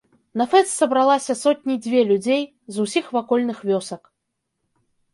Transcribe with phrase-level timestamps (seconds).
[0.39, 2.41] На фэст сабралася сотні дзве людзей
[2.75, 4.03] з усіх вакольных вёсак.